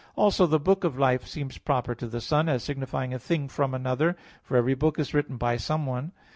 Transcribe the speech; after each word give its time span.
Also 0.15 0.47
the 0.47 0.59
"book 0.59 0.83
of 0.83 0.97
life" 0.97 1.27
seems 1.27 1.59
proper 1.59 1.93
to 1.93 2.07
the 2.07 2.19
Son, 2.21 2.49
as 2.49 2.63
signifying 2.63 3.13
"a 3.13 3.19
thing 3.19 3.47
from 3.47 3.71
another"; 3.75 4.15
for 4.41 4.57
every 4.57 4.73
book 4.73 4.97
is 4.97 5.13
written 5.13 5.37
by 5.37 5.57
someone. 5.57 6.11